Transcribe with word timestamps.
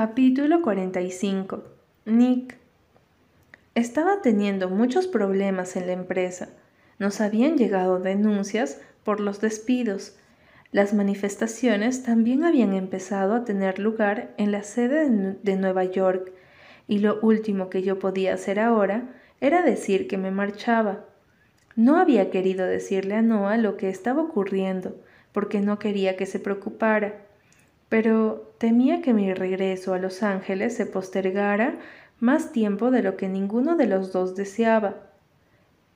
Capítulo 0.00 0.62
45. 0.62 1.64
Nick. 2.04 2.56
Estaba 3.74 4.22
teniendo 4.22 4.68
muchos 4.68 5.08
problemas 5.08 5.74
en 5.74 5.88
la 5.88 5.92
empresa. 5.92 6.50
Nos 7.00 7.20
habían 7.20 7.58
llegado 7.58 7.98
denuncias 7.98 8.80
por 9.02 9.18
los 9.18 9.40
despidos. 9.40 10.16
Las 10.70 10.94
manifestaciones 10.94 12.04
también 12.04 12.44
habían 12.44 12.74
empezado 12.74 13.34
a 13.34 13.44
tener 13.44 13.80
lugar 13.80 14.32
en 14.36 14.52
la 14.52 14.62
sede 14.62 15.10
de 15.42 15.56
Nueva 15.56 15.82
York 15.82 16.30
y 16.86 17.00
lo 17.00 17.18
último 17.20 17.68
que 17.68 17.82
yo 17.82 17.98
podía 17.98 18.34
hacer 18.34 18.60
ahora 18.60 19.16
era 19.40 19.62
decir 19.62 20.06
que 20.06 20.16
me 20.16 20.30
marchaba. 20.30 21.06
No 21.74 21.96
había 21.96 22.30
querido 22.30 22.66
decirle 22.66 23.16
a 23.16 23.22
Noah 23.22 23.56
lo 23.56 23.76
que 23.76 23.88
estaba 23.88 24.22
ocurriendo 24.22 24.94
porque 25.32 25.58
no 25.58 25.80
quería 25.80 26.16
que 26.16 26.26
se 26.26 26.38
preocupara 26.38 27.26
pero 27.88 28.52
temía 28.58 29.00
que 29.00 29.14
mi 29.14 29.32
regreso 29.32 29.94
a 29.94 29.98
Los 29.98 30.22
Ángeles 30.22 30.76
se 30.76 30.86
postergara 30.86 31.78
más 32.20 32.52
tiempo 32.52 32.90
de 32.90 33.02
lo 33.02 33.16
que 33.16 33.28
ninguno 33.28 33.76
de 33.76 33.86
los 33.86 34.12
dos 34.12 34.36
deseaba. 34.36 34.96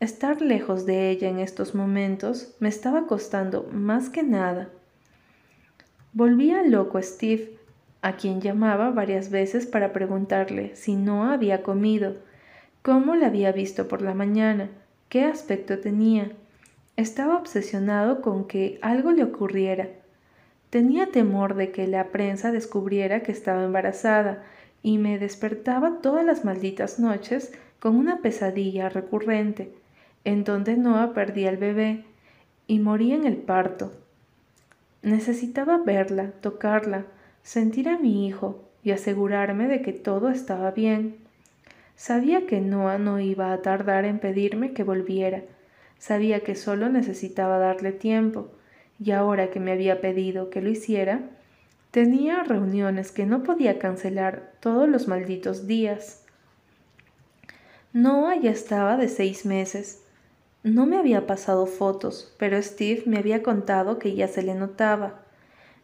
Estar 0.01 0.41
lejos 0.41 0.87
de 0.87 1.11
ella 1.11 1.29
en 1.29 1.39
estos 1.39 1.75
momentos 1.75 2.55
me 2.61 2.69
estaba 2.69 3.07
costando 3.07 3.69
más 3.73 4.09
que 4.09 4.23
nada. 4.23 4.69
Volvía 6.13 6.63
loco 6.63 7.01
Steve, 7.03 7.59
a 8.01 8.17
quien 8.17 8.41
llamaba 8.41 8.91
varias 8.91 9.31
veces 9.31 9.67
para 9.67 9.93
preguntarle 9.93 10.75
si 10.75 10.97
no 10.97 11.31
había 11.31 11.63
comido, 11.63 12.17
cómo 12.83 13.15
la 13.15 13.29
había 13.29 13.53
visto 13.53 13.87
por 13.87 14.03
la 14.03 14.13
mañana, 14.13 14.71
qué 15.09 15.25
aspecto 15.25 15.79
tenía. 15.79 16.33
Estaba 16.97 17.37
obsesionado 17.37 18.23
con 18.23 18.47
que 18.47 18.79
algo 18.83 19.13
le 19.13 19.23
ocurriera 19.23 19.89
Tenía 20.73 21.09
temor 21.09 21.55
de 21.55 21.71
que 21.71 21.87
la 21.87 22.07
prensa 22.13 22.51
descubriera 22.51 23.23
que 23.23 23.31
estaba 23.31 23.63
embarazada 23.63 24.43
y 24.83 24.97
me 24.97 25.19
despertaba 25.19 25.99
todas 26.01 26.25
las 26.25 26.47
malditas 26.47 26.99
noches 26.99 27.53
con 27.79 27.95
una 27.95 28.23
pesadilla 28.23 28.89
recurrente, 28.89 29.71
en 30.25 30.45
donde 30.45 30.79
Noah 30.79 31.13
perdía 31.13 31.51
el 31.51 31.59
bebé 31.59 32.07
y 32.67 32.79
moría 32.79 33.17
en 33.17 33.27
el 33.27 33.37
parto. 33.37 33.93
Necesitaba 35.03 35.77
verla, 35.77 36.31
tocarla, 36.41 37.05
sentir 37.43 37.91
a 37.91 37.99
mi 37.99 38.27
hijo 38.27 38.65
y 38.83 38.93
asegurarme 38.93 39.69
de 39.69 39.83
que 39.83 39.93
todo 39.93 40.31
estaba 40.31 40.71
bien. 40.71 41.17
Sabía 41.97 42.47
que 42.47 42.63
Noah 42.63 42.97
no 42.97 43.21
iba 43.21 43.53
a 43.53 43.61
tardar 43.61 44.07
en 44.07 44.21
pedirme 44.21 44.73
que 44.73 44.85
volviera. 44.85 45.43
Sabía 45.99 46.41
que 46.41 46.55
solo 46.55 46.89
necesitaba 46.89 47.59
darle 47.59 47.93
tiempo 47.93 48.49
y 48.99 49.11
ahora 49.11 49.51
que 49.51 49.61
me 49.61 49.73
había 49.73 50.01
pedido 50.01 50.51
que 50.51 50.61
lo 50.61 50.71
hiciera, 50.71 51.31
tenía 51.91 52.43
reuniones 52.43 53.13
que 53.13 53.27
no 53.27 53.43
podía 53.43 53.79
cancelar 53.79 54.53
todos 54.61 54.89
los 54.89 55.09
malditos 55.09 55.67
días. 55.67 56.25
Noah 57.93 58.37
ya 58.37 58.51
estaba 58.51 58.97
de 58.97 59.09
seis 59.09 59.45
meses. 59.45 60.03
No 60.63 60.87
me 60.87 60.97
había 60.97 61.27
pasado 61.27 61.67
fotos, 61.67 62.35
pero 62.39 62.61
Steve 62.63 63.03
me 63.07 63.19
había 63.19 63.43
contado 63.43 63.99
que 63.99 64.15
ya 64.15 64.29
se 64.29 64.43
le 64.43 64.55
notaba. 64.55 65.23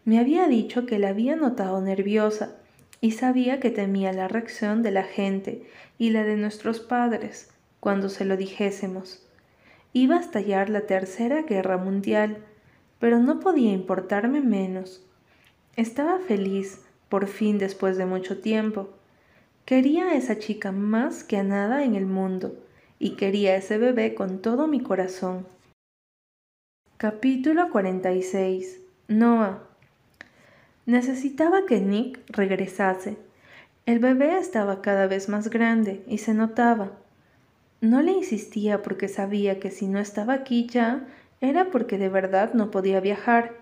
Me 0.05 0.19
había 0.19 0.49
dicho 0.49 0.87
que 0.87 0.99
la 0.99 1.11
había 1.11 1.37
notado 1.37 1.83
nerviosa 1.83 2.57
y 3.01 3.13
sabía 3.13 3.61
que 3.61 3.71
temía 3.71 4.13
la 4.13 4.29
reacción 4.29 4.83
de 4.83 4.91
la 4.91 5.03
gente 5.03 5.67
y 5.99 6.11
la 6.11 6.25
de 6.25 6.37
nuestros 6.37 6.81
padres 6.81 7.51
cuando 7.81 8.09
se 8.09 8.25
lo 8.25 8.37
dijésemos. 8.37 9.23
Iba 9.93 10.17
a 10.17 10.21
estallar 10.21 10.71
la 10.71 10.83
tercera 10.83 11.43
guerra 11.43 11.77
mundial 11.77 12.39
pero 12.99 13.19
no 13.19 13.41
podía 13.41 13.73
importarme 13.73 14.41
menos. 14.41 15.05
Estaba 15.77 16.19
feliz, 16.19 16.83
por 17.09 17.27
fin 17.27 17.59
después 17.59 17.97
de 17.97 18.07
mucho 18.07 18.41
tiempo. 18.41 18.89
Quería 19.65 20.07
a 20.07 20.15
esa 20.15 20.39
chica 20.39 20.73
más 20.73 21.25
que 21.25 21.37
a 21.37 21.43
nada 21.43 21.85
en 21.85 21.95
el 21.95 22.07
mundo, 22.07 22.55
y 22.99 23.17
quería 23.17 23.53
a 23.53 23.57
ese 23.57 23.79
bebé 23.79 24.15
con 24.15 24.41
todo 24.41 24.67
mi 24.67 24.81
corazón. 24.81 25.47
Capítulo 26.97 27.71
46. 27.71 28.81
Noah. 29.09 29.63
Necesitaba 30.85 31.65
que 31.67 31.81
Nick 31.81 32.19
regresase. 32.29 33.17
El 33.87 34.01
bebé 34.01 34.39
estaba 34.39 34.83
cada 34.83 35.07
vez 35.07 35.29
más 35.29 35.49
grande 35.49 36.03
y 36.09 36.19
se 36.19 36.35
notaba. 36.35 36.93
No 37.81 38.03
le 38.03 38.13
insistía 38.13 38.83
porque 38.83 39.07
sabía 39.07 39.61
que 39.61 39.71
si 39.71 39.87
no 39.87 40.01
estaba 40.01 40.35
aquí 40.35 40.67
ya, 40.67 41.07
era 41.41 41.71
porque 41.71 41.99
de 41.99 42.09
verdad 42.09 42.55
no 42.55 42.71
podía 42.71 43.01
viajar. 43.01 43.55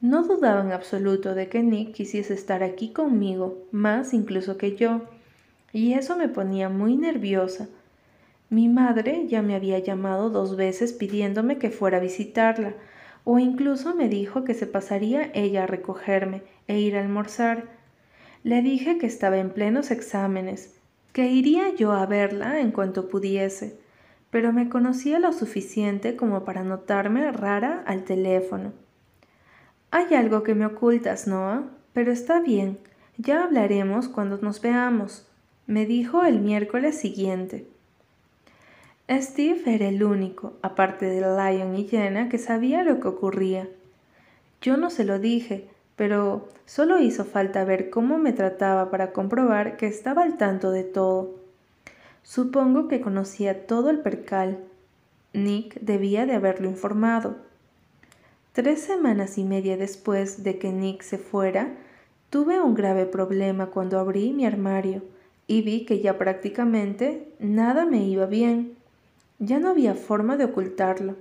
No 0.00 0.22
dudaba 0.22 0.60
en 0.60 0.72
absoluto 0.72 1.34
de 1.34 1.48
que 1.48 1.62
Nick 1.62 1.92
quisiese 1.92 2.34
estar 2.34 2.62
aquí 2.62 2.92
conmigo, 2.92 3.58
más 3.72 4.12
incluso 4.14 4.58
que 4.58 4.76
yo, 4.76 5.02
y 5.72 5.94
eso 5.94 6.16
me 6.16 6.28
ponía 6.28 6.68
muy 6.68 6.96
nerviosa. 6.96 7.68
Mi 8.50 8.68
madre 8.68 9.26
ya 9.26 9.42
me 9.42 9.54
había 9.56 9.78
llamado 9.78 10.30
dos 10.30 10.56
veces 10.56 10.92
pidiéndome 10.92 11.58
que 11.58 11.70
fuera 11.70 11.96
a 11.96 12.00
visitarla, 12.00 12.74
o 13.24 13.38
incluso 13.38 13.94
me 13.94 14.08
dijo 14.08 14.44
que 14.44 14.54
se 14.54 14.66
pasaría 14.66 15.30
ella 15.34 15.64
a 15.64 15.66
recogerme 15.66 16.42
e 16.68 16.78
ir 16.78 16.96
a 16.96 17.00
almorzar. 17.00 17.64
Le 18.44 18.60
dije 18.60 18.98
que 18.98 19.06
estaba 19.06 19.38
en 19.38 19.50
plenos 19.50 19.90
exámenes, 19.90 20.74
que 21.12 21.26
iría 21.28 21.74
yo 21.74 21.92
a 21.92 22.04
verla 22.04 22.60
en 22.60 22.70
cuanto 22.70 23.08
pudiese 23.08 23.78
pero 24.34 24.52
me 24.52 24.68
conocía 24.68 25.20
lo 25.20 25.32
suficiente 25.32 26.16
como 26.16 26.44
para 26.44 26.64
notarme 26.64 27.30
rara 27.30 27.84
al 27.86 28.02
teléfono. 28.02 28.72
Hay 29.92 30.12
algo 30.12 30.42
que 30.42 30.56
me 30.56 30.66
ocultas, 30.66 31.28
Noah, 31.28 31.62
pero 31.92 32.10
está 32.10 32.40
bien, 32.40 32.78
ya 33.16 33.44
hablaremos 33.44 34.08
cuando 34.08 34.38
nos 34.38 34.60
veamos, 34.60 35.24
me 35.68 35.86
dijo 35.86 36.24
el 36.24 36.40
miércoles 36.40 36.98
siguiente. 36.98 37.68
Steve 39.08 39.62
era 39.66 39.86
el 39.86 40.02
único, 40.02 40.54
aparte 40.62 41.06
de 41.06 41.20
Lion 41.20 41.76
y 41.76 41.86
Jenna, 41.86 42.28
que 42.28 42.38
sabía 42.38 42.82
lo 42.82 42.98
que 42.98 43.06
ocurría. 43.06 43.68
Yo 44.60 44.76
no 44.76 44.90
se 44.90 45.04
lo 45.04 45.20
dije, 45.20 45.68
pero 45.94 46.48
solo 46.66 46.98
hizo 46.98 47.24
falta 47.24 47.64
ver 47.64 47.88
cómo 47.88 48.18
me 48.18 48.32
trataba 48.32 48.90
para 48.90 49.12
comprobar 49.12 49.76
que 49.76 49.86
estaba 49.86 50.24
al 50.24 50.38
tanto 50.38 50.72
de 50.72 50.82
todo. 50.82 51.43
Supongo 52.24 52.88
que 52.88 53.02
conocía 53.02 53.66
todo 53.66 53.90
el 53.90 54.00
percal. 54.00 54.64
Nick 55.34 55.78
debía 55.80 56.24
de 56.24 56.32
haberlo 56.32 56.70
informado. 56.70 57.36
Tres 58.52 58.80
semanas 58.80 59.36
y 59.36 59.44
media 59.44 59.76
después 59.76 60.42
de 60.42 60.58
que 60.58 60.72
Nick 60.72 61.02
se 61.02 61.18
fuera, 61.18 61.76
tuve 62.30 62.62
un 62.62 62.74
grave 62.74 63.04
problema 63.04 63.66
cuando 63.66 63.98
abrí 63.98 64.32
mi 64.32 64.46
armario 64.46 65.02
y 65.46 65.60
vi 65.60 65.84
que 65.84 66.00
ya 66.00 66.16
prácticamente 66.16 67.28
nada 67.38 67.84
me 67.84 68.04
iba 68.04 68.24
bien. 68.24 68.74
Ya 69.38 69.58
no 69.58 69.68
había 69.68 69.94
forma 69.94 70.38
de 70.38 70.46
ocultarlo. 70.46 71.16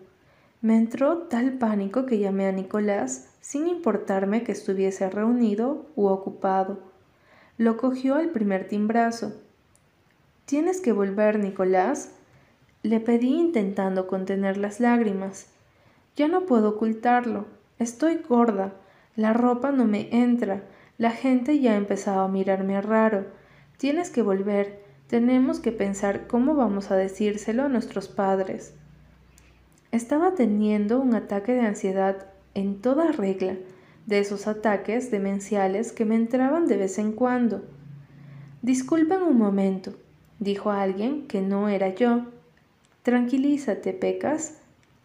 Me 0.62 0.78
entró 0.78 1.24
tal 1.24 1.58
pánico 1.58 2.06
que 2.06 2.20
llamé 2.20 2.48
a 2.48 2.54
Nicolás 2.54 3.28
sin 3.42 3.68
importarme 3.68 4.44
que 4.44 4.54
estuviese 4.54 5.10
reunido 5.10 5.86
u 5.98 6.06
ocupado. 6.06 6.80
Lo 7.58 7.76
cogió 7.76 8.16
al 8.16 8.30
primer 8.30 8.70
timbrazo 8.70 9.34
Tienes 10.46 10.82
que 10.82 10.92
volver, 10.92 11.40
Nicolás. 11.40 12.12
Le 12.84 13.00
pedí 13.00 13.34
intentando 13.34 14.08
contener 14.08 14.58
las 14.58 14.80
lágrimas. 14.80 15.48
Ya 16.16 16.28
no 16.28 16.46
puedo 16.46 16.70
ocultarlo. 16.70 17.46
Estoy 17.80 18.18
gorda. 18.18 18.74
La 19.16 19.32
ropa 19.34 19.72
no 19.72 19.86
me 19.86 20.10
entra. 20.12 20.64
La 20.98 21.12
gente 21.12 21.60
ya 21.60 21.74
ha 21.74 21.78
empezado 21.78 22.22
a 22.22 22.28
mirarme 22.28 22.82
raro. 22.82 23.26
Tienes 23.78 24.10
que 24.10 24.22
volver. 24.22 24.84
Tenemos 25.08 25.60
que 25.60 25.72
pensar 25.72 26.28
cómo 26.28 26.56
vamos 26.56 26.92
a 26.92 26.96
decírselo 26.96 27.64
a 27.64 27.70
nuestros 27.70 28.10
padres. 28.10 28.74
Estaba 29.92 30.34
teniendo 30.34 31.00
un 31.00 31.16
ataque 31.16 31.54
de 31.54 31.62
ansiedad 31.62 32.28
en 32.54 32.82
toda 32.82 33.12
regla, 33.12 33.56
de 34.08 34.20
esos 34.20 34.48
ataques 34.48 35.12
demenciales 35.12 35.92
que 35.92 36.04
me 36.04 36.16
entraban 36.16 36.68
de 36.68 36.78
vez 36.78 36.98
en 36.98 37.14
cuando. 37.14 37.64
Disculpen 38.62 39.22
un 39.22 39.38
momento, 39.38 39.94
dijo 40.44 40.72
alguien 40.72 41.28
que 41.28 41.42
no 41.42 41.70
era 41.70 41.90
yo. 41.90 42.26
Tranquilízate, 43.04 43.94
Pecas, 43.94 44.58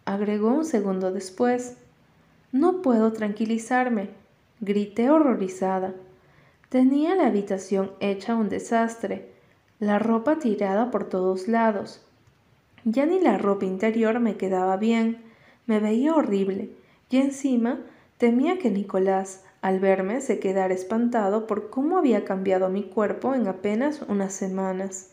agregó 0.05 0.49
un 0.49 0.65
segundo 0.65 1.11
después. 1.11 1.77
No 2.51 2.81
puedo 2.81 3.13
tranquilizarme, 3.13 4.09
grité 4.59 5.09
horrorizada. 5.09 5.93
Tenía 6.69 7.15
la 7.15 7.27
habitación 7.27 7.91
hecha 7.99 8.35
un 8.35 8.49
desastre, 8.49 9.29
la 9.79 9.97
ropa 9.99 10.39
tirada 10.39 10.91
por 10.91 11.09
todos 11.09 11.47
lados. 11.47 12.01
Ya 12.85 13.05
ni 13.05 13.19
la 13.19 13.37
ropa 13.37 13.65
interior 13.65 14.19
me 14.19 14.37
quedaba 14.37 14.77
bien, 14.77 15.21
me 15.65 15.79
veía 15.79 16.15
horrible, 16.15 16.69
y 17.09 17.17
encima 17.17 17.79
temía 18.17 18.57
que 18.59 18.71
Nicolás, 18.71 19.43
al 19.61 19.79
verme, 19.79 20.21
se 20.21 20.39
quedara 20.39 20.73
espantado 20.73 21.45
por 21.47 21.69
cómo 21.69 21.97
había 21.97 22.23
cambiado 22.23 22.69
mi 22.69 22.83
cuerpo 22.83 23.35
en 23.35 23.47
apenas 23.47 24.01
unas 24.07 24.33
semanas. 24.33 25.11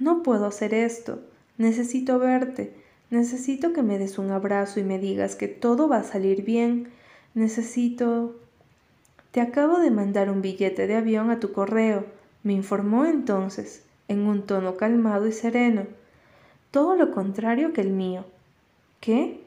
No 0.00 0.24
puedo 0.24 0.46
hacer 0.46 0.74
esto. 0.74 1.20
Necesito 1.58 2.18
verte. 2.18 2.74
Necesito 3.10 3.72
que 3.72 3.82
me 3.82 3.98
des 3.98 4.18
un 4.18 4.30
abrazo 4.30 4.80
y 4.80 4.82
me 4.82 4.98
digas 4.98 5.36
que 5.36 5.46
todo 5.46 5.88
va 5.88 5.98
a 5.98 6.04
salir 6.04 6.42
bien. 6.42 6.88
Necesito... 7.34 8.34
Te 9.30 9.40
acabo 9.40 9.78
de 9.78 9.92
mandar 9.92 10.28
un 10.28 10.42
billete 10.42 10.88
de 10.88 10.96
avión 10.96 11.30
a 11.30 11.38
tu 11.38 11.52
correo, 11.52 12.04
me 12.42 12.52
informó 12.52 13.04
entonces, 13.04 13.84
en 14.08 14.26
un 14.26 14.42
tono 14.42 14.76
calmado 14.76 15.28
y 15.28 15.32
sereno. 15.32 15.86
Todo 16.72 16.96
lo 16.96 17.12
contrario 17.12 17.72
que 17.72 17.80
el 17.80 17.90
mío. 17.90 18.24
¿Qué? 18.98 19.40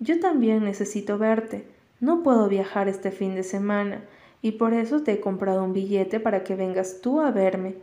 Yo 0.00 0.18
también 0.18 0.64
necesito 0.64 1.16
verte. 1.16 1.64
No 2.00 2.24
puedo 2.24 2.48
viajar 2.48 2.88
este 2.88 3.12
fin 3.12 3.36
de 3.36 3.44
semana, 3.44 4.02
y 4.42 4.52
por 4.52 4.72
eso 4.72 5.02
te 5.02 5.12
he 5.12 5.20
comprado 5.20 5.62
un 5.62 5.74
billete 5.74 6.18
para 6.18 6.42
que 6.42 6.56
vengas 6.56 7.00
tú 7.00 7.20
a 7.20 7.30
verme. 7.30 7.74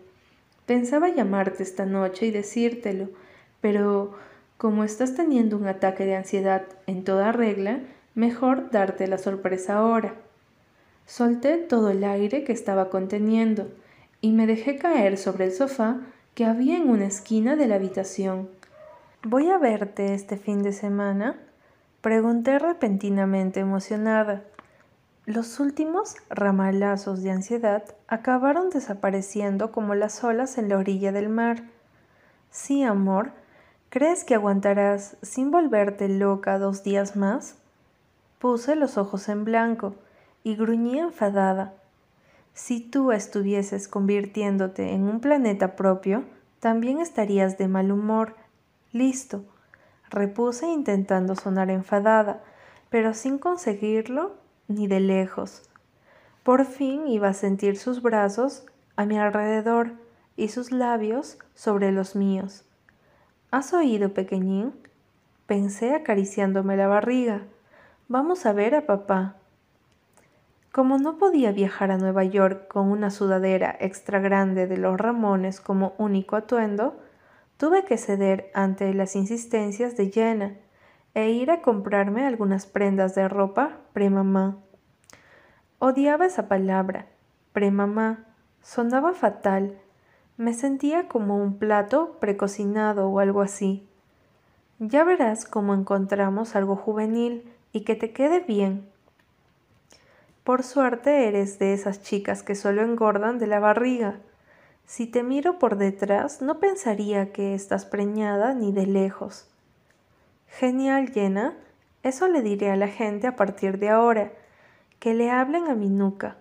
Pensaba 0.68 1.08
llamarte 1.08 1.64
esta 1.64 1.86
noche 1.86 2.26
y 2.26 2.32
decírtelo, 2.32 3.08
pero 3.62 4.14
como 4.58 4.84
estás 4.84 5.16
teniendo 5.16 5.56
un 5.56 5.66
ataque 5.66 6.06
de 6.06 6.18
ansiedad 6.18 6.64
en 6.88 7.06
toda 7.06 7.32
regla, 7.32 7.80
mejor 8.16 8.70
darte 8.70 9.08
la 9.08 9.18
sorpresa 9.18 9.78
ahora. 9.78 10.16
Solté 11.06 11.56
todo 11.56 11.90
el 11.90 12.04
aire 12.04 12.44
que 12.44 12.52
estaba 12.52 12.90
conteniendo 12.90 13.72
y 14.20 14.34
me 14.34 14.46
dejé 14.46 14.78
caer 14.78 15.18
sobre 15.18 15.46
el 15.46 15.54
sofá 15.54 16.02
que 16.36 16.44
había 16.44 16.76
en 16.76 16.90
una 16.90 17.06
esquina 17.06 17.56
de 17.56 17.68
la 17.68 17.76
habitación. 17.76 18.50
¿Voy 19.24 19.50
a 19.50 19.58
verte 19.58 20.14
este 20.14 20.36
fin 20.36 20.64
de 20.64 20.74
semana? 20.74 21.38
Pregunté 22.02 22.60
repentinamente 22.60 23.62
emocionada. 23.62 24.44
Los 25.28 25.60
últimos 25.60 26.16
ramalazos 26.30 27.22
de 27.22 27.32
ansiedad 27.32 27.84
acabaron 28.08 28.70
desapareciendo 28.70 29.74
como 29.74 29.94
las 29.94 30.24
olas 30.24 30.58
en 30.58 30.70
la 30.70 30.78
orilla 30.78 31.12
del 31.12 31.28
mar. 31.28 31.64
Sí, 32.50 32.82
amor, 32.84 33.34
¿crees 33.90 34.24
que 34.24 34.36
aguantarás 34.36 35.18
sin 35.22 35.52
volverte 35.52 36.08
loca 36.08 36.58
dos 36.60 36.82
días 36.82 37.18
más? 37.18 37.58
Puse 38.40 38.78
los 38.78 38.98
ojos 38.98 39.28
en 39.28 39.44
blanco 39.44 39.96
y 40.46 40.56
gruñí 40.56 40.98
enfadada. 40.98 41.74
Si 42.54 42.80
tú 42.80 43.12
estuvieses 43.12 43.90
convirtiéndote 43.90 44.94
en 44.94 45.04
un 45.04 45.20
planeta 45.20 45.76
propio, 45.76 46.24
también 46.62 47.02
estarías 47.02 47.58
de 47.58 47.68
mal 47.68 47.92
humor. 47.92 48.38
Listo, 48.94 49.44
repuse 50.10 50.68
intentando 50.68 51.36
sonar 51.36 51.70
enfadada, 51.70 52.42
pero 52.90 53.14
sin 53.14 53.40
conseguirlo 53.40 54.47
ni 54.68 54.88
de 54.88 55.00
lejos. 55.00 55.64
Por 56.44 56.66
fin 56.66 57.08
iba 57.08 57.30
a 57.30 57.34
sentir 57.34 57.78
sus 57.78 58.02
brazos 58.02 58.66
a 58.96 59.06
mi 59.06 59.18
alrededor 59.18 59.94
y 60.36 60.50
sus 60.50 60.72
labios 60.72 61.38
sobre 61.56 61.92
los 61.92 62.16
míos. 62.16 62.64
¿Has 63.52 63.74
oído, 63.74 64.14
pequeñín? 64.14 64.74
Pensé 65.46 65.94
acariciándome 65.94 66.78
la 66.78 66.88
barriga. 66.88 67.44
Vamos 68.08 68.46
a 68.46 68.54
ver 68.54 68.76
a 68.76 68.86
papá. 68.86 69.36
Como 70.72 70.98
no 70.98 71.18
podía 71.18 71.52
viajar 71.52 71.92
a 71.92 71.98
Nueva 71.98 72.24
York 72.24 72.68
con 72.68 72.90
una 72.90 73.10
sudadera 73.10 73.76
extra 73.80 74.20
grande 74.20 74.68
de 74.68 74.78
los 74.78 74.98
Ramones 74.98 75.60
como 75.60 75.96
único 75.98 76.36
atuendo, 76.36 77.00
tuve 77.58 77.84
que 77.84 77.98
ceder 77.98 78.52
ante 78.54 78.94
las 78.94 79.16
insistencias 79.16 79.98
de 79.98 80.12
Jenna 80.12 80.56
e 81.18 81.32
ir 81.32 81.50
a 81.50 81.64
comprarme 81.64 82.28
algunas 82.28 82.68
prendas 82.68 83.16
de 83.16 83.28
ropa 83.28 83.72
premamá. 83.92 84.56
Odiaba 85.80 86.28
esa 86.28 86.48
palabra, 86.48 87.08
premamá, 87.54 88.20
sonaba 88.62 89.16
fatal, 89.16 89.80
me 90.38 90.54
sentía 90.54 91.08
como 91.08 91.38
un 91.38 91.58
plato 91.58 92.18
precocinado 92.20 93.10
o 93.10 93.18
algo 93.18 93.42
así. 93.42 93.88
Ya 94.78 95.04
verás 95.04 95.46
cómo 95.46 95.74
encontramos 95.74 96.56
algo 96.56 96.76
juvenil 96.76 97.52
y 97.74 97.82
que 97.82 97.96
te 97.96 98.14
quede 98.14 98.42
bien, 98.42 98.88
por 100.44 100.62
suerte 100.62 101.28
eres 101.28 101.58
de 101.58 101.74
esas 101.74 102.04
chicas 102.04 102.44
que 102.44 102.54
solo 102.54 102.84
engordan 102.84 103.40
de 103.40 103.48
la 103.48 103.60
barriga. 103.60 104.20
Si 104.86 105.08
te 105.08 105.24
miro 105.24 105.58
por 105.58 105.78
detrás, 105.78 106.44
no 106.44 106.60
pensaría 106.60 107.34
que 107.34 107.56
estás 107.56 107.86
preñada 107.86 108.54
ni 108.54 108.72
de 108.72 108.86
lejos. 108.86 109.50
Genial, 110.48 111.12
Llena. 111.12 111.56
Eso 112.04 112.28
le 112.28 112.42
diré 112.42 112.72
a 112.72 112.76
la 112.76 112.88
gente 112.88 113.28
a 113.28 113.36
partir 113.36 113.80
de 113.80 113.90
ahora, 113.90 114.32
que 115.00 115.14
le 115.14 115.30
hablen 115.30 115.68
a 115.68 115.76
mi 115.76 115.90
nuca. 115.90 116.38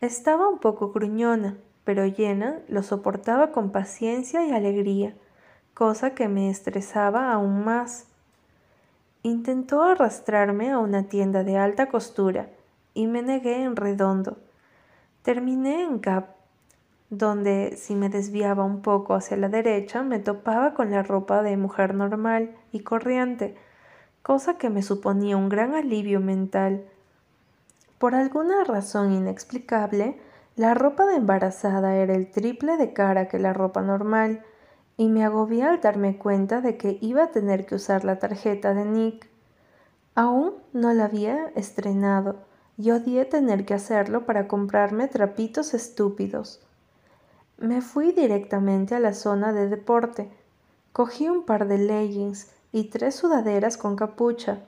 Estaba 0.00 0.48
un 0.48 0.58
poco 0.58 0.92
gruñona, 0.92 1.56
pero 1.84 2.06
Llena 2.06 2.58
lo 2.68 2.82
soportaba 2.82 3.52
con 3.52 3.70
paciencia 3.70 4.44
y 4.44 4.52
alegría, 4.52 5.14
cosa 5.74 6.14
que 6.14 6.28
me 6.28 6.50
estresaba 6.50 7.32
aún 7.32 7.64
más. 7.64 8.06
Intentó 9.22 9.82
arrastrarme 9.82 10.70
a 10.70 10.78
una 10.78 11.04
tienda 11.04 11.44
de 11.44 11.56
alta 11.56 11.88
costura, 11.88 12.48
y 12.94 13.06
me 13.06 13.22
negué 13.22 13.62
en 13.62 13.76
redondo. 13.76 14.38
Terminé 15.22 15.82
en 15.82 16.00
Gap, 16.00 16.33
donde 17.18 17.76
si 17.76 17.94
me 17.94 18.08
desviaba 18.08 18.64
un 18.64 18.82
poco 18.82 19.14
hacia 19.14 19.36
la 19.36 19.48
derecha 19.48 20.02
me 20.02 20.18
topaba 20.18 20.74
con 20.74 20.90
la 20.90 21.02
ropa 21.02 21.42
de 21.42 21.56
mujer 21.56 21.94
normal 21.94 22.56
y 22.72 22.80
corriente, 22.80 23.56
cosa 24.22 24.58
que 24.58 24.70
me 24.70 24.82
suponía 24.82 25.36
un 25.36 25.48
gran 25.48 25.74
alivio 25.74 26.20
mental. 26.20 26.84
Por 27.98 28.14
alguna 28.14 28.64
razón 28.64 29.12
inexplicable, 29.12 30.18
la 30.56 30.74
ropa 30.74 31.04
de 31.06 31.16
embarazada 31.16 31.96
era 31.96 32.14
el 32.14 32.30
triple 32.30 32.76
de 32.76 32.92
cara 32.92 33.28
que 33.28 33.38
la 33.38 33.52
ropa 33.52 33.82
normal, 33.82 34.42
y 34.96 35.08
me 35.08 35.24
agobié 35.24 35.64
al 35.64 35.80
darme 35.80 36.16
cuenta 36.16 36.60
de 36.60 36.76
que 36.76 36.98
iba 37.00 37.24
a 37.24 37.30
tener 37.32 37.66
que 37.66 37.74
usar 37.74 38.04
la 38.04 38.18
tarjeta 38.18 38.74
de 38.74 38.84
Nick. 38.84 39.28
Aún 40.14 40.54
no 40.72 40.92
la 40.92 41.06
había 41.06 41.48
estrenado, 41.56 42.36
y 42.76 42.92
odié 42.92 43.24
tener 43.24 43.64
que 43.64 43.74
hacerlo 43.74 44.26
para 44.26 44.46
comprarme 44.48 45.08
trapitos 45.08 45.74
estúpidos. 45.74 46.64
Me 47.58 47.80
fui 47.80 48.12
directamente 48.12 48.94
a 48.94 49.00
la 49.00 49.14
zona 49.14 49.52
de 49.52 49.68
deporte. 49.68 50.28
Cogí 50.92 51.28
un 51.28 51.44
par 51.44 51.68
de 51.68 51.78
leggings 51.78 52.48
y 52.72 52.84
tres 52.84 53.14
sudaderas 53.14 53.76
con 53.76 53.94
capucha. 53.94 54.58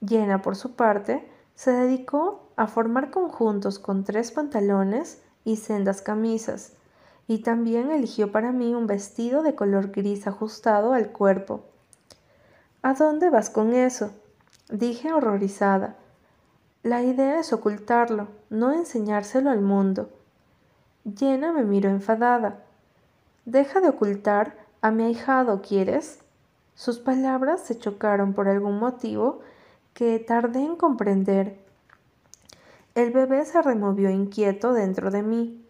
Llena, 0.00 0.40
por 0.40 0.54
su 0.54 0.74
parte, 0.74 1.28
se 1.56 1.72
dedicó 1.72 2.48
a 2.54 2.68
formar 2.68 3.10
conjuntos 3.10 3.80
con 3.80 4.04
tres 4.04 4.30
pantalones 4.30 5.20
y 5.44 5.56
sendas 5.56 6.02
camisas, 6.02 6.74
y 7.26 7.38
también 7.38 7.90
eligió 7.90 8.30
para 8.30 8.52
mí 8.52 8.74
un 8.74 8.86
vestido 8.86 9.42
de 9.42 9.56
color 9.56 9.90
gris 9.90 10.26
ajustado 10.28 10.92
al 10.92 11.10
cuerpo. 11.10 11.64
¿A 12.82 12.94
dónde 12.94 13.28
vas 13.28 13.50
con 13.50 13.72
eso? 13.72 14.12
dije 14.70 15.12
horrorizada. 15.12 15.96
La 16.84 17.02
idea 17.02 17.40
es 17.40 17.52
ocultarlo, 17.52 18.28
no 18.50 18.72
enseñárselo 18.72 19.50
al 19.50 19.60
mundo. 19.60 20.10
Jenna 21.16 21.52
me 21.52 21.64
miró 21.64 21.88
enfadada. 21.88 22.64
Deja 23.44 23.80
de 23.80 23.88
ocultar 23.88 24.56
a 24.80 24.90
mi 24.90 25.04
ahijado, 25.04 25.62
¿quieres? 25.62 26.20
Sus 26.74 26.98
palabras 26.98 27.60
se 27.60 27.78
chocaron 27.78 28.34
por 28.34 28.48
algún 28.48 28.78
motivo 28.78 29.40
que 29.94 30.18
tardé 30.18 30.64
en 30.64 30.76
comprender. 30.76 31.58
El 32.94 33.10
bebé 33.12 33.44
se 33.44 33.62
removió 33.62 34.10
inquieto 34.10 34.72
dentro 34.72 35.10
de 35.10 35.22
mí. 35.22 35.64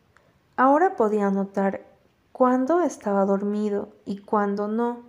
Ahora 0.57 0.97
podía 0.97 1.31
notar 1.31 1.83
cuándo 2.33 2.81
estaba 2.83 3.25
dormido 3.25 3.89
y 4.05 4.19
cuándo 4.19 4.69
no. 4.69 5.01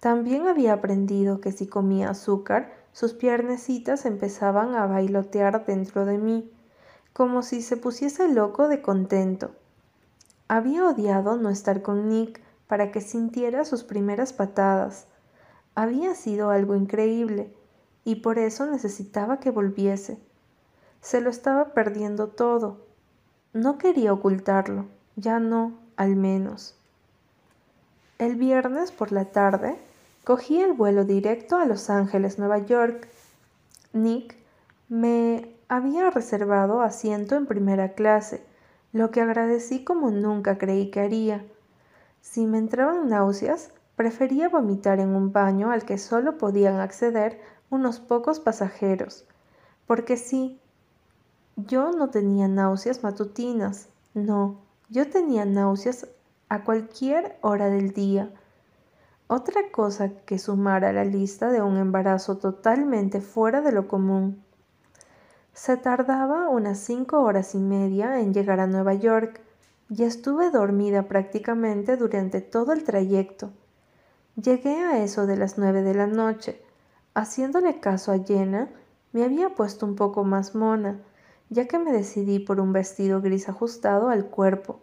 También 0.00 0.46
había 0.46 0.74
aprendido 0.74 1.40
que 1.40 1.52
si 1.52 1.66
comía 1.66 2.10
azúcar 2.10 2.72
sus 2.92 3.12
piernecitas 3.12 4.06
empezaban 4.06 4.74
a 4.74 4.86
bailotear 4.86 5.64
dentro 5.66 6.04
de 6.04 6.18
mí, 6.18 6.50
como 7.18 7.42
si 7.42 7.62
se 7.62 7.76
pusiese 7.76 8.28
loco 8.28 8.68
de 8.68 8.80
contento. 8.80 9.50
Había 10.46 10.86
odiado 10.86 11.36
no 11.36 11.50
estar 11.50 11.82
con 11.82 12.08
Nick 12.08 12.40
para 12.68 12.92
que 12.92 13.00
sintiera 13.00 13.64
sus 13.64 13.82
primeras 13.82 14.32
patadas. 14.32 15.06
Había 15.74 16.14
sido 16.14 16.50
algo 16.50 16.76
increíble, 16.76 17.52
y 18.04 18.14
por 18.14 18.38
eso 18.38 18.66
necesitaba 18.66 19.40
que 19.40 19.50
volviese. 19.50 20.16
Se 21.00 21.20
lo 21.20 21.28
estaba 21.28 21.74
perdiendo 21.74 22.28
todo. 22.28 22.86
No 23.52 23.78
quería 23.78 24.12
ocultarlo, 24.12 24.86
ya 25.16 25.40
no, 25.40 25.72
al 25.96 26.14
menos. 26.14 26.76
El 28.18 28.36
viernes 28.36 28.92
por 28.92 29.10
la 29.10 29.26
tarde 29.26 29.76
Cogí 30.28 30.60
el 30.60 30.74
vuelo 30.74 31.04
directo 31.04 31.56
a 31.56 31.64
Los 31.64 31.88
Ángeles, 31.88 32.38
Nueva 32.38 32.58
York. 32.58 33.08
Nick 33.94 34.36
me 34.90 35.57
había 35.68 36.10
reservado 36.10 36.82
asiento 36.82 37.36
en 37.36 37.46
primera 37.46 37.94
clase, 37.94 38.42
lo 38.92 39.10
que 39.10 39.20
agradecí 39.20 39.84
como 39.84 40.10
nunca 40.10 40.58
creí 40.58 40.90
que 40.90 41.00
haría. 41.00 41.44
Si 42.20 42.46
me 42.46 42.58
entraban 42.58 43.08
náuseas, 43.08 43.70
prefería 43.96 44.48
vomitar 44.48 45.00
en 45.00 45.10
un 45.10 45.32
baño 45.32 45.70
al 45.70 45.84
que 45.84 45.98
solo 45.98 46.38
podían 46.38 46.80
acceder 46.80 47.40
unos 47.70 48.00
pocos 48.00 48.40
pasajeros, 48.40 49.26
porque 49.86 50.16
sí, 50.16 50.60
yo 51.56 51.92
no 51.92 52.10
tenía 52.10 52.48
náuseas 52.48 53.02
matutinas, 53.02 53.88
no, 54.14 54.60
yo 54.88 55.10
tenía 55.10 55.44
náuseas 55.44 56.08
a 56.48 56.64
cualquier 56.64 57.38
hora 57.42 57.68
del 57.68 57.92
día 57.92 58.32
otra 59.30 59.60
cosa 59.70 60.08
que 60.24 60.38
sumar 60.38 60.86
a 60.86 60.92
la 60.94 61.04
lista 61.04 61.50
de 61.50 61.60
un 61.60 61.76
embarazo 61.76 62.38
totalmente 62.38 63.20
fuera 63.20 63.60
de 63.60 63.72
lo 63.72 63.86
común. 63.86 64.42
Se 65.58 65.76
tardaba 65.76 66.48
unas 66.48 66.78
cinco 66.78 67.20
horas 67.24 67.56
y 67.56 67.58
media 67.58 68.20
en 68.20 68.32
llegar 68.32 68.60
a 68.60 68.68
Nueva 68.68 68.94
York 68.94 69.40
y 69.90 70.04
estuve 70.04 70.50
dormida 70.52 71.08
prácticamente 71.08 71.96
durante 71.96 72.40
todo 72.40 72.72
el 72.72 72.84
trayecto. 72.84 73.50
Llegué 74.36 74.76
a 74.76 75.02
eso 75.02 75.26
de 75.26 75.36
las 75.36 75.58
nueve 75.58 75.82
de 75.82 75.94
la 75.94 76.06
noche. 76.06 76.62
Haciéndole 77.12 77.80
caso 77.80 78.12
a 78.12 78.20
Jenna, 78.20 78.68
me 79.12 79.24
había 79.24 79.56
puesto 79.56 79.84
un 79.84 79.96
poco 79.96 80.22
más 80.22 80.54
mona, 80.54 81.00
ya 81.50 81.66
que 81.66 81.80
me 81.80 81.90
decidí 81.90 82.38
por 82.38 82.60
un 82.60 82.72
vestido 82.72 83.20
gris 83.20 83.48
ajustado 83.48 84.10
al 84.10 84.26
cuerpo, 84.26 84.78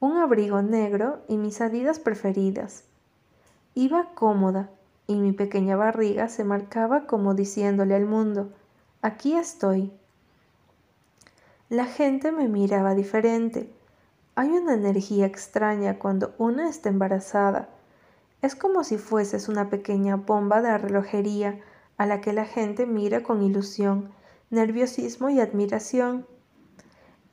un 0.00 0.16
abrigo 0.16 0.62
negro 0.62 1.20
y 1.28 1.36
mis 1.36 1.60
adidas 1.60 2.00
preferidas. 2.00 2.82
Iba 3.76 4.12
cómoda 4.16 4.68
y 5.06 5.14
mi 5.14 5.30
pequeña 5.30 5.76
barriga 5.76 6.28
se 6.28 6.42
marcaba 6.42 7.06
como 7.06 7.34
diciéndole 7.34 7.94
al 7.94 8.04
mundo, 8.04 8.52
aquí 9.00 9.34
estoy. 9.34 9.92
La 11.70 11.84
gente 11.84 12.32
me 12.32 12.48
miraba 12.48 12.94
diferente. 12.94 13.70
Hay 14.34 14.48
una 14.48 14.72
energía 14.72 15.26
extraña 15.26 15.98
cuando 15.98 16.34
una 16.38 16.66
está 16.66 16.88
embarazada. 16.88 17.68
Es 18.40 18.54
como 18.54 18.84
si 18.84 18.96
fueses 18.96 19.50
una 19.50 19.68
pequeña 19.68 20.16
bomba 20.16 20.62
de 20.62 20.78
relojería 20.78 21.60
a 21.98 22.06
la 22.06 22.22
que 22.22 22.32
la 22.32 22.46
gente 22.46 22.86
mira 22.86 23.22
con 23.22 23.42
ilusión, 23.42 24.10
nerviosismo 24.48 25.28
y 25.28 25.40
admiración. 25.40 26.26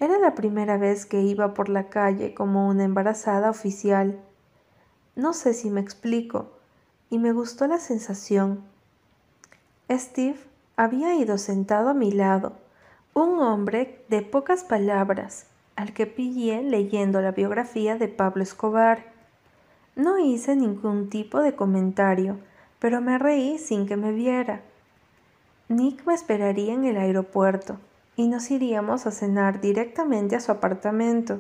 Era 0.02 0.18
la 0.20 0.36
primera 0.36 0.78
vez 0.78 1.06
que 1.06 1.22
iba 1.22 1.54
por 1.54 1.70
la 1.70 1.88
calle 1.88 2.34
como 2.34 2.68
una 2.68 2.84
embarazada 2.84 3.50
oficial. 3.50 4.20
No 5.16 5.32
sé 5.32 5.54
si 5.54 5.70
me 5.70 5.80
explico, 5.80 6.52
y 7.10 7.20
me 7.20 7.32
gustó 7.32 7.68
la 7.68 7.80
sensación. 7.80 8.66
Steve 9.90 10.40
había 10.76 11.16
ido 11.16 11.38
sentado 11.38 11.88
a 11.88 11.94
mi 11.94 12.12
lado, 12.12 12.65
un 13.18 13.40
hombre 13.40 14.04
de 14.10 14.22
pocas 14.22 14.66
palabras, 14.66 15.48
al 15.78 15.94
que 15.94 16.06
pillé 16.06 16.62
leyendo 16.64 17.22
la 17.22 17.32
biografía 17.32 17.96
de 17.96 18.10
Pablo 18.10 18.44
Escobar. 18.44 19.06
No 19.96 20.20
hice 20.20 20.58
ningún 20.58 21.10
tipo 21.10 21.40
de 21.40 21.56
comentario, 21.56 22.40
pero 22.78 23.00
me 23.00 23.18
reí 23.18 23.58
sin 23.58 23.88
que 23.88 23.96
me 23.96 24.12
viera. 24.12 24.64
Nick 25.70 26.06
me 26.06 26.14
esperaría 26.14 26.74
en 26.74 26.84
el 26.84 26.98
aeropuerto 26.98 27.80
y 28.18 28.28
nos 28.28 28.52
iríamos 28.52 29.08
a 29.08 29.12
cenar 29.12 29.62
directamente 29.62 30.36
a 30.36 30.42
su 30.42 30.52
apartamento. 30.52 31.40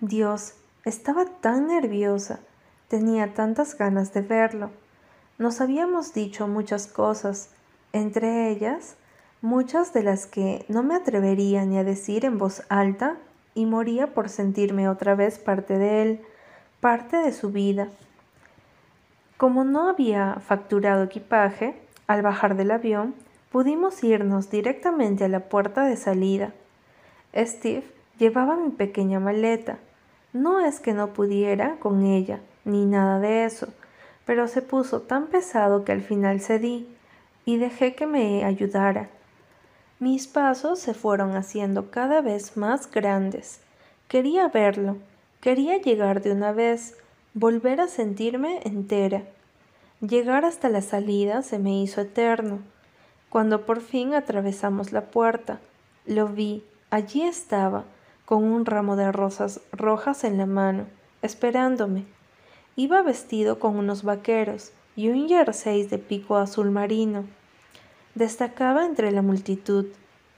Dios, 0.00 0.54
estaba 0.86 1.26
tan 1.26 1.66
nerviosa, 1.66 2.40
tenía 2.88 3.34
tantas 3.34 3.76
ganas 3.76 4.14
de 4.14 4.22
verlo. 4.22 4.70
Nos 5.36 5.60
habíamos 5.60 6.14
dicho 6.14 6.48
muchas 6.48 6.86
cosas, 6.86 7.50
entre 7.92 8.48
ellas 8.48 8.96
muchas 9.40 9.92
de 9.92 10.02
las 10.02 10.26
que 10.26 10.64
no 10.68 10.82
me 10.82 10.94
atrevería 10.94 11.64
ni 11.64 11.78
a 11.78 11.84
decir 11.84 12.24
en 12.24 12.38
voz 12.38 12.62
alta 12.68 13.16
y 13.54 13.66
moría 13.66 14.14
por 14.14 14.28
sentirme 14.28 14.88
otra 14.88 15.14
vez 15.14 15.38
parte 15.38 15.78
de 15.78 16.02
él 16.02 16.20
parte 16.80 17.16
de 17.16 17.32
su 17.32 17.50
vida. 17.50 17.88
Como 19.36 19.64
no 19.64 19.88
había 19.88 20.34
facturado 20.46 21.04
equipaje, 21.04 21.74
al 22.06 22.22
bajar 22.22 22.56
del 22.56 22.70
avión, 22.70 23.14
pudimos 23.50 24.02
irnos 24.04 24.50
directamente 24.50 25.24
a 25.24 25.28
la 25.28 25.40
puerta 25.40 25.84
de 25.84 25.96
salida. 25.96 26.52
Steve 27.34 27.84
llevaba 28.18 28.56
mi 28.56 28.70
pequeña 28.70 29.20
maleta. 29.20 29.78
No 30.32 30.60
es 30.60 30.80
que 30.80 30.92
no 30.92 31.08
pudiera 31.08 31.76
con 31.76 32.04
ella, 32.04 32.40
ni 32.64 32.84
nada 32.84 33.18
de 33.18 33.44
eso, 33.44 33.68
pero 34.24 34.46
se 34.48 34.62
puso 34.62 35.02
tan 35.02 35.26
pesado 35.26 35.84
que 35.84 35.92
al 35.92 36.02
final 36.02 36.40
cedí 36.40 36.88
y 37.44 37.56
dejé 37.58 37.94
que 37.94 38.06
me 38.06 38.44
ayudara. 38.44 39.08
Mis 40.00 40.26
pasos 40.26 40.78
se 40.78 40.94
fueron 40.94 41.36
haciendo 41.36 41.90
cada 41.90 42.20
vez 42.20 42.56
más 42.56 42.90
grandes. 42.90 43.60
Quería 44.08 44.48
verlo, 44.48 44.96
Quería 45.40 45.80
llegar 45.80 46.20
de 46.20 46.32
una 46.32 46.50
vez, 46.50 46.96
volver 47.32 47.80
a 47.80 47.86
sentirme 47.86 48.60
entera. 48.64 49.22
Llegar 50.00 50.44
hasta 50.44 50.68
la 50.68 50.82
salida 50.82 51.42
se 51.42 51.60
me 51.60 51.80
hizo 51.80 52.00
eterno. 52.00 52.58
Cuando 53.28 53.64
por 53.64 53.80
fin 53.80 54.14
atravesamos 54.14 54.90
la 54.90 55.02
puerta, 55.02 55.60
lo 56.06 56.26
vi, 56.26 56.64
allí 56.90 57.22
estaba, 57.22 57.84
con 58.24 58.42
un 58.42 58.66
ramo 58.66 58.96
de 58.96 59.12
rosas 59.12 59.60
rojas 59.70 60.24
en 60.24 60.38
la 60.38 60.46
mano, 60.46 60.86
esperándome. 61.22 62.04
Iba 62.74 63.02
vestido 63.02 63.60
con 63.60 63.76
unos 63.76 64.02
vaqueros 64.02 64.72
y 64.96 65.08
un 65.08 65.28
jersey 65.28 65.86
de 65.86 65.98
pico 65.98 66.36
azul 66.36 66.72
marino. 66.72 67.24
Destacaba 68.18 68.84
entre 68.84 69.12
la 69.12 69.22
multitud, 69.22 69.86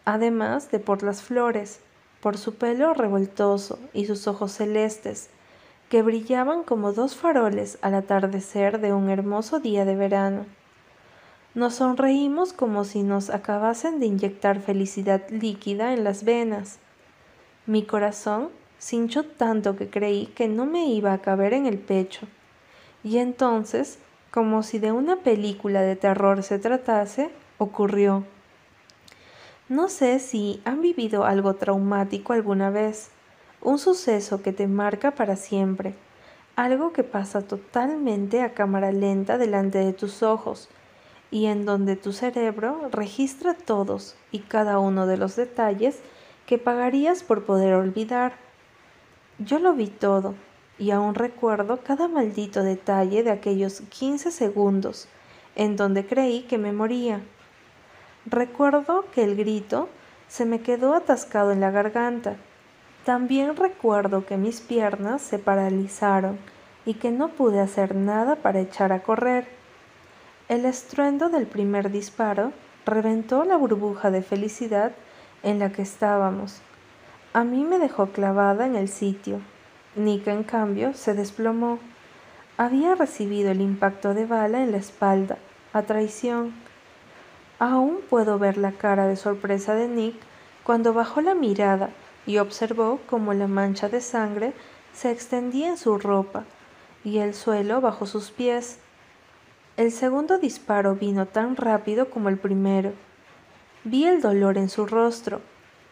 además 0.04 0.70
de 0.70 0.80
por 0.80 1.02
las 1.02 1.22
flores, 1.22 1.80
por 2.20 2.36
su 2.36 2.56
pelo 2.56 2.92
revoltoso 2.92 3.78
y 3.94 4.04
sus 4.04 4.26
ojos 4.26 4.52
celestes, 4.52 5.30
que 5.88 6.02
brillaban 6.02 6.62
como 6.62 6.92
dos 6.92 7.16
faroles 7.16 7.78
al 7.80 7.94
atardecer 7.94 8.82
de 8.82 8.92
un 8.92 9.08
hermoso 9.08 9.60
día 9.60 9.86
de 9.86 9.96
verano. 9.96 10.44
Nos 11.54 11.76
sonreímos 11.76 12.52
como 12.52 12.84
si 12.84 13.02
nos 13.02 13.30
acabasen 13.30 13.98
de 13.98 14.04
inyectar 14.04 14.60
felicidad 14.60 15.22
líquida 15.30 15.94
en 15.94 16.04
las 16.04 16.22
venas. 16.22 16.80
Mi 17.64 17.82
corazón 17.86 18.50
se 18.76 18.96
hinchó 18.96 19.24
tanto 19.24 19.76
que 19.76 19.88
creí 19.88 20.26
que 20.26 20.48
no 20.48 20.66
me 20.66 20.84
iba 20.88 21.14
a 21.14 21.22
caber 21.22 21.54
en 21.54 21.64
el 21.64 21.78
pecho. 21.78 22.26
Y 23.02 23.16
entonces, 23.16 23.98
como 24.30 24.62
si 24.62 24.78
de 24.78 24.92
una 24.92 25.16
película 25.16 25.80
de 25.80 25.96
terror 25.96 26.42
se 26.42 26.58
tratase, 26.58 27.30
ocurrió. 27.60 28.24
No 29.68 29.88
sé 29.88 30.18
si 30.18 30.60
han 30.64 30.80
vivido 30.80 31.24
algo 31.24 31.54
traumático 31.54 32.32
alguna 32.32 32.70
vez, 32.70 33.10
un 33.60 33.78
suceso 33.78 34.42
que 34.42 34.52
te 34.52 34.66
marca 34.66 35.12
para 35.12 35.36
siempre, 35.36 35.94
algo 36.56 36.92
que 36.92 37.04
pasa 37.04 37.42
totalmente 37.42 38.42
a 38.42 38.54
cámara 38.54 38.92
lenta 38.92 39.38
delante 39.38 39.78
de 39.78 39.92
tus 39.92 40.22
ojos 40.22 40.68
y 41.30 41.46
en 41.46 41.64
donde 41.64 41.96
tu 41.96 42.12
cerebro 42.12 42.88
registra 42.90 43.54
todos 43.54 44.16
y 44.32 44.40
cada 44.40 44.78
uno 44.78 45.06
de 45.06 45.18
los 45.18 45.36
detalles 45.36 46.00
que 46.46 46.58
pagarías 46.58 47.22
por 47.22 47.44
poder 47.44 47.74
olvidar. 47.74 48.32
Yo 49.38 49.58
lo 49.58 49.74
vi 49.74 49.86
todo 49.86 50.34
y 50.78 50.90
aún 50.90 51.14
recuerdo 51.14 51.80
cada 51.84 52.08
maldito 52.08 52.62
detalle 52.62 53.22
de 53.22 53.30
aquellos 53.30 53.82
15 53.82 54.30
segundos 54.30 55.06
en 55.54 55.76
donde 55.76 56.06
creí 56.06 56.42
que 56.42 56.58
me 56.58 56.72
moría. 56.72 57.20
Recuerdo 58.26 59.04
que 59.14 59.24
el 59.24 59.36
grito 59.36 59.88
se 60.28 60.44
me 60.44 60.60
quedó 60.60 60.94
atascado 60.94 61.52
en 61.52 61.60
la 61.60 61.70
garganta. 61.70 62.36
También 63.04 63.56
recuerdo 63.56 64.26
que 64.26 64.36
mis 64.36 64.60
piernas 64.60 65.22
se 65.22 65.38
paralizaron 65.38 66.38
y 66.84 66.94
que 66.94 67.10
no 67.10 67.28
pude 67.28 67.60
hacer 67.60 67.94
nada 67.94 68.36
para 68.36 68.60
echar 68.60 68.92
a 68.92 69.02
correr. 69.02 69.48
El 70.48 70.64
estruendo 70.64 71.28
del 71.28 71.46
primer 71.46 71.90
disparo 71.90 72.52
reventó 72.84 73.44
la 73.44 73.56
burbuja 73.56 74.10
de 74.10 74.22
felicidad 74.22 74.92
en 75.42 75.58
la 75.58 75.70
que 75.70 75.82
estábamos. 75.82 76.60
A 77.32 77.44
mí 77.44 77.64
me 77.64 77.78
dejó 77.78 78.06
clavada 78.06 78.66
en 78.66 78.76
el 78.76 78.88
sitio. 78.88 79.40
Nick, 79.94 80.26
en 80.26 80.42
cambio, 80.42 80.94
se 80.94 81.14
desplomó. 81.14 81.78
Había 82.56 82.94
recibido 82.94 83.50
el 83.50 83.60
impacto 83.60 84.14
de 84.14 84.26
bala 84.26 84.62
en 84.62 84.72
la 84.72 84.78
espalda, 84.78 85.38
a 85.72 85.82
traición. 85.82 86.52
Aún 87.60 88.00
puedo 88.08 88.38
ver 88.38 88.56
la 88.56 88.72
cara 88.72 89.06
de 89.06 89.16
sorpresa 89.16 89.74
de 89.74 89.86
Nick 89.86 90.16
cuando 90.64 90.94
bajó 90.94 91.20
la 91.20 91.34
mirada 91.34 91.90
y 92.24 92.38
observó 92.38 93.00
cómo 93.06 93.34
la 93.34 93.48
mancha 93.48 93.90
de 93.90 94.00
sangre 94.00 94.54
se 94.94 95.10
extendía 95.10 95.68
en 95.68 95.76
su 95.76 95.98
ropa 95.98 96.44
y 97.04 97.18
el 97.18 97.34
suelo 97.34 97.82
bajo 97.82 98.06
sus 98.06 98.30
pies. 98.30 98.78
El 99.76 99.92
segundo 99.92 100.38
disparo 100.38 100.94
vino 100.94 101.26
tan 101.26 101.54
rápido 101.54 102.08
como 102.08 102.30
el 102.30 102.38
primero. 102.38 102.94
Vi 103.84 104.06
el 104.06 104.22
dolor 104.22 104.56
en 104.56 104.70
su 104.70 104.86
rostro 104.86 105.42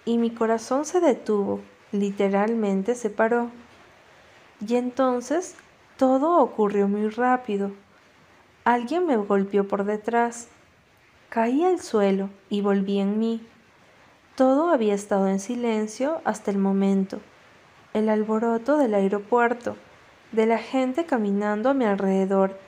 y 0.07 0.17
mi 0.17 0.31
corazón 0.31 0.87
se 0.87 1.01
detuvo, 1.01 1.61
literalmente 1.93 2.95
se 2.95 3.11
paró. 3.11 3.51
Y 4.67 4.77
entonces 4.77 5.55
todo 5.99 6.39
ocurrió 6.39 6.89
muy 6.89 7.11
rápido. 7.11 7.73
Alguien 8.65 9.07
me 9.07 9.19
golpeó 9.19 9.69
por 9.69 9.85
detrás 9.85 10.49
Caí 11.29 11.63
al 11.63 11.79
suelo 11.81 12.31
y 12.49 12.63
volví 12.63 12.99
en 12.99 13.19
mí. 13.19 13.47
Todo 14.35 14.71
había 14.71 14.95
estado 14.95 15.29
en 15.29 15.41
silencio 15.41 16.23
hasta 16.25 16.51
el 16.51 16.57
momento. 16.57 17.21
El 17.93 18.09
alboroto 18.09 18.79
del 18.79 18.95
aeropuerto, 18.95 19.77
de 20.33 20.47
la 20.47 20.57
gente 20.57 21.05
caminando 21.05 21.69
a 21.69 21.75
mi 21.75 21.85
alrededor, 21.85 22.59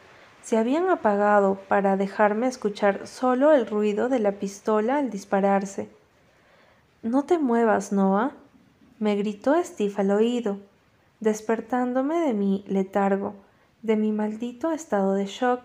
se 0.42 0.58
habían 0.58 0.90
apagado 0.90 1.54
para 1.68 1.96
dejarme 1.96 2.48
escuchar 2.48 3.06
solo 3.06 3.52
el 3.52 3.66
ruido 3.66 4.10
de 4.10 4.18
la 4.18 4.32
pistola 4.32 4.98
al 4.98 5.08
dispararse. 5.08 5.88
No 7.02 7.24
te 7.24 7.38
muevas, 7.38 7.92
Noah, 7.92 8.32
me 8.98 9.16
gritó 9.16 9.54
Steve 9.64 9.94
al 9.96 10.10
oído, 10.10 10.58
despertándome 11.20 12.18
de 12.20 12.34
mi 12.34 12.62
letargo, 12.68 13.36
de 13.80 13.96
mi 13.96 14.12
maldito 14.12 14.70
estado 14.70 15.14
de 15.14 15.24
shock. 15.24 15.62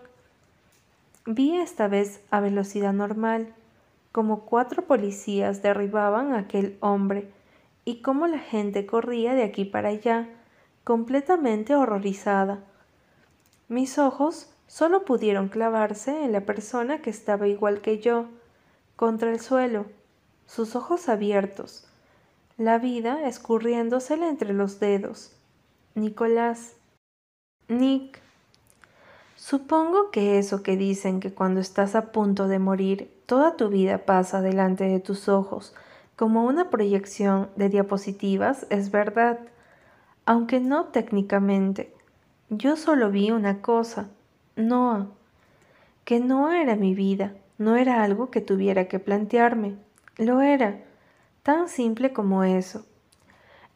Vi 1.26 1.56
esta 1.56 1.88
vez 1.88 2.20
a 2.30 2.38
velocidad 2.38 2.92
normal, 2.92 3.52
como 4.12 4.46
cuatro 4.46 4.86
policías 4.86 5.60
derribaban 5.60 6.32
a 6.32 6.38
aquel 6.38 6.78
hombre 6.80 7.30
y 7.84 8.00
cómo 8.00 8.28
la 8.28 8.38
gente 8.38 8.86
corría 8.86 9.34
de 9.34 9.42
aquí 9.42 9.64
para 9.64 9.88
allá, 9.88 10.28
completamente 10.84 11.74
horrorizada. 11.74 12.64
Mis 13.68 13.98
ojos 13.98 14.52
solo 14.68 15.04
pudieron 15.04 15.48
clavarse 15.48 16.24
en 16.24 16.30
la 16.30 16.42
persona 16.42 17.02
que 17.02 17.10
estaba 17.10 17.48
igual 17.48 17.80
que 17.80 17.98
yo, 17.98 18.26
contra 18.94 19.30
el 19.30 19.40
suelo, 19.40 19.86
sus 20.46 20.76
ojos 20.76 21.08
abiertos, 21.08 21.88
la 22.56 22.78
vida 22.78 23.26
escurriéndosele 23.26 24.28
entre 24.28 24.54
los 24.54 24.80
dedos. 24.80 25.36
Nicolás. 25.94 26.76
Nick. 27.68 28.25
Supongo 29.48 30.10
que 30.10 30.40
eso 30.40 30.64
que 30.64 30.76
dicen 30.76 31.20
que 31.20 31.32
cuando 31.32 31.60
estás 31.60 31.94
a 31.94 32.10
punto 32.10 32.48
de 32.48 32.58
morir, 32.58 33.12
toda 33.26 33.56
tu 33.56 33.68
vida 33.68 33.98
pasa 33.98 34.40
delante 34.40 34.82
de 34.82 34.98
tus 34.98 35.28
ojos, 35.28 35.72
como 36.16 36.44
una 36.44 36.68
proyección 36.68 37.48
de 37.54 37.68
diapositivas, 37.68 38.66
es 38.70 38.90
verdad, 38.90 39.38
aunque 40.24 40.58
no 40.58 40.86
técnicamente. 40.86 41.94
Yo 42.50 42.74
solo 42.74 43.12
vi 43.12 43.30
una 43.30 43.62
cosa, 43.62 44.08
Noah, 44.56 45.06
que 46.04 46.18
no 46.18 46.50
era 46.50 46.74
mi 46.74 46.96
vida, 46.96 47.32
no 47.56 47.76
era 47.76 48.02
algo 48.02 48.32
que 48.32 48.40
tuviera 48.40 48.88
que 48.88 48.98
plantearme, 48.98 49.76
lo 50.16 50.40
era, 50.40 50.80
tan 51.44 51.68
simple 51.68 52.12
como 52.12 52.42
eso. 52.42 52.84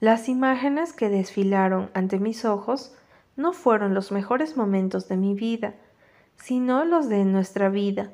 Las 0.00 0.28
imágenes 0.28 0.92
que 0.92 1.08
desfilaron 1.08 1.90
ante 1.94 2.18
mis 2.18 2.44
ojos 2.44 2.92
no 3.40 3.54
fueron 3.54 3.94
los 3.94 4.12
mejores 4.12 4.56
momentos 4.56 5.09
de 5.09 5.16
mi 5.16 5.35
vida, 5.35 5.75
sino 6.37 6.85
los 6.85 7.09
de 7.09 7.25
nuestra 7.25 7.70
vida, 7.70 8.12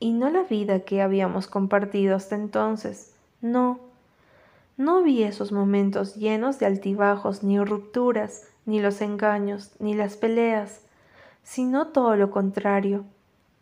y 0.00 0.12
no 0.12 0.28
la 0.28 0.42
vida 0.42 0.80
que 0.80 1.00
habíamos 1.00 1.46
compartido 1.46 2.16
hasta 2.16 2.34
entonces, 2.34 3.14
no. 3.40 3.78
No 4.76 5.02
vi 5.02 5.22
esos 5.22 5.52
momentos 5.52 6.16
llenos 6.16 6.58
de 6.58 6.66
altibajos 6.66 7.44
ni 7.44 7.58
rupturas, 7.62 8.48
ni 8.66 8.80
los 8.80 9.00
engaños, 9.00 9.70
ni 9.78 9.94
las 9.94 10.16
peleas, 10.16 10.82
sino 11.42 11.88
todo 11.88 12.16
lo 12.16 12.30
contrario. 12.30 13.04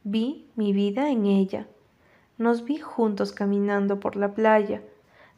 Vi 0.02 0.50
mi 0.56 0.72
vida 0.72 1.10
en 1.10 1.26
ella. 1.26 1.68
Nos 2.38 2.64
vi 2.64 2.78
juntos 2.78 3.32
caminando 3.32 4.00
por 4.00 4.16
la 4.16 4.34
playa, 4.34 4.82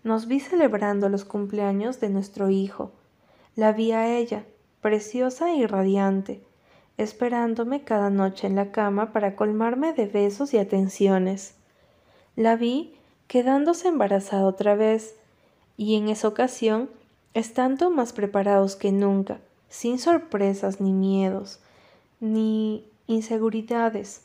nos 0.05 0.29
vi 0.29 0.39
celebrando 0.39 1.09
los 1.09 1.25
cumpleaños 1.25 1.99
de 2.01 2.09
nuestro 2.09 2.49
hijo. 2.51 2.93
La 3.57 3.73
vi 3.73 3.93
a 3.93 4.17
ella, 4.17 4.45
preciosa 4.81 5.55
y 5.55 5.67
radiante, 5.67 6.43
esperándome 6.97 7.85
cada 7.85 8.11
noche 8.11 8.47
en 8.47 8.57
la 8.57 8.73
cama 8.73 9.13
para 9.13 9.37
colmarme 9.37 9.93
de 9.93 10.07
besos 10.07 10.55
y 10.55 10.59
atenciones. 10.59 11.55
La 12.37 12.57
vi 12.57 12.95
quedándose 13.27 13.89
embarazada 13.89 14.47
otra 14.47 14.75
vez, 14.75 15.17
y 15.77 15.97
en 15.97 16.09
esa 16.09 16.29
ocasión 16.29 16.89
estando 17.35 17.91
más 17.91 18.13
preparados 18.13 18.77
que 18.77 18.93
nunca, 18.93 19.41
sin 19.69 19.99
sorpresas 19.99 20.81
ni 20.81 20.93
miedos, 20.93 21.61
ni 22.21 22.89
inseguridades. 23.07 24.23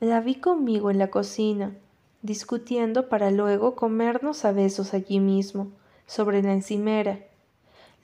La 0.00 0.20
vi 0.20 0.36
conmigo 0.36 0.90
en 0.90 0.98
la 0.98 1.10
cocina, 1.10 1.74
discutiendo 2.22 3.08
para 3.08 3.30
luego 3.30 3.74
comernos 3.74 4.44
a 4.46 4.52
besos 4.52 4.94
allí 4.94 5.20
mismo, 5.20 5.68
sobre 6.06 6.42
la 6.42 6.52
encimera. 6.52 7.20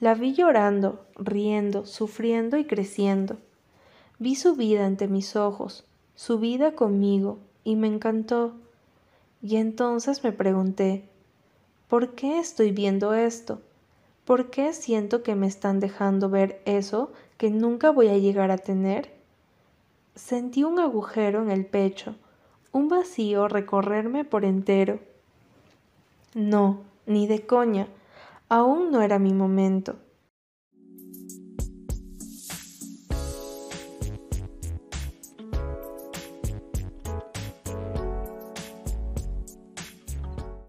La 0.01 0.15
vi 0.15 0.33
llorando, 0.33 1.05
riendo, 1.15 1.85
sufriendo 1.85 2.57
y 2.57 2.65
creciendo. 2.65 3.37
Vi 4.17 4.33
su 4.33 4.55
vida 4.55 4.83
ante 4.83 5.07
mis 5.07 5.35
ojos, 5.35 5.85
su 6.15 6.39
vida 6.39 6.73
conmigo, 6.73 7.37
y 7.63 7.75
me 7.75 7.85
encantó. 7.85 8.53
Y 9.43 9.57
entonces 9.57 10.23
me 10.23 10.31
pregunté, 10.31 11.07
¿por 11.87 12.15
qué 12.15 12.39
estoy 12.39 12.71
viendo 12.71 13.13
esto? 13.13 13.61
¿Por 14.25 14.49
qué 14.49 14.73
siento 14.73 15.21
que 15.21 15.35
me 15.35 15.45
están 15.45 15.79
dejando 15.79 16.31
ver 16.31 16.63
eso 16.65 17.11
que 17.37 17.51
nunca 17.51 17.91
voy 17.91 18.07
a 18.07 18.17
llegar 18.17 18.49
a 18.49 18.57
tener? 18.57 19.13
Sentí 20.15 20.63
un 20.63 20.79
agujero 20.79 21.43
en 21.43 21.51
el 21.51 21.67
pecho, 21.67 22.15
un 22.71 22.89
vacío 22.89 23.47
recorrerme 23.47 24.25
por 24.25 24.45
entero. 24.45 24.97
No, 26.33 26.79
ni 27.05 27.27
de 27.27 27.45
coña, 27.45 27.87
aún 28.51 28.91
no 28.91 29.01
era 29.01 29.17
mi 29.17 29.33
momento. 29.33 29.95